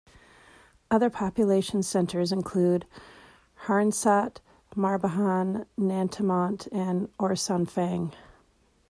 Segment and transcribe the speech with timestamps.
[0.89, 2.87] Other population centers include:
[3.67, 4.37] Harinsart,
[4.75, 8.11] Marbehan, Nantimont, and Orsainfaing.